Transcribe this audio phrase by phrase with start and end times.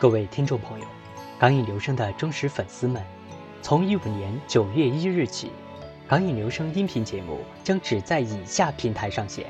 [0.00, 0.86] 各位听众朋友，
[1.38, 3.04] 港影留声的忠实粉丝们，
[3.60, 5.50] 从一五年九月一日起，
[6.08, 9.44] 港影留声音频节目将只在以下平台上线：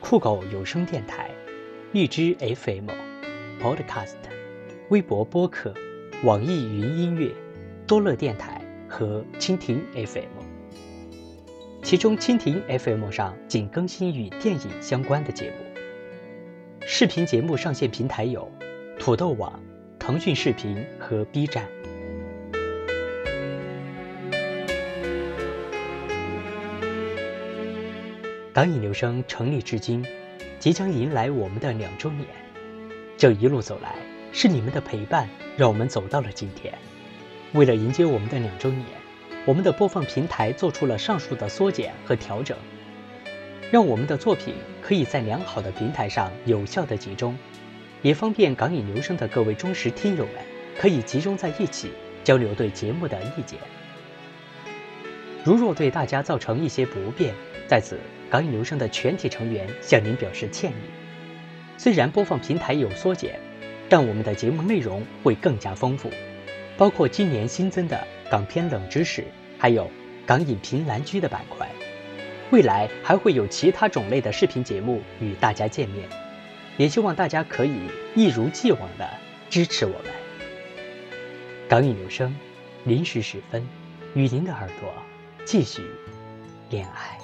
[0.00, 1.30] 酷狗有声电台、
[1.92, 2.88] 荔枝 FM、
[3.60, 4.16] Podcast、
[4.88, 5.74] 微博播客、
[6.24, 7.30] 网易云音乐、
[7.86, 10.42] 多乐电台和蜻蜓 FM。
[11.82, 15.56] 其中，蜻蜓 FM 上仅更新与电影相关的节目。
[16.86, 18.50] 视频节目上线平台有。
[19.08, 19.58] 土豆网、
[19.98, 21.66] 腾讯视频和 B 站。
[28.52, 30.04] 港影留声成立至今，
[30.58, 32.26] 即将迎来我们的两周年。
[33.16, 33.94] 这一路走来，
[34.30, 36.74] 是你们的陪伴，让我们走到了今天。
[37.54, 38.84] 为了迎接我们的两周年，
[39.46, 42.54] 我们的播放平台做出了上述的缩减和调整，
[43.70, 47.34] 让我们的作品可以在良好的平台上有效的集中。
[48.02, 50.34] 也方便港影留声的各位忠实听友们
[50.78, 51.90] 可以集中在一起
[52.22, 53.58] 交流对节目的意见。
[55.44, 57.34] 如若对大家造成一些不便，
[57.66, 57.98] 在此
[58.30, 60.74] 港影留声的全体成员向您表示歉意。
[61.76, 63.38] 虽然播放平台有缩减，
[63.88, 66.10] 但我们的节目内容会更加丰富，
[66.76, 69.24] 包括今年新增的港片冷知识，
[69.58, 69.90] 还有
[70.26, 71.68] 港影评蓝居的板块。
[72.50, 76.08] 未来还会有其他种类的视频节目与大家见面。
[76.78, 77.78] 也希望大家可以
[78.14, 79.06] 一如既往的
[79.50, 80.12] 支持我们。
[81.68, 82.34] 港影留声，
[82.84, 83.68] 零时十分，
[84.14, 84.90] 与您的耳朵
[85.44, 85.82] 继续
[86.70, 87.18] 恋爱。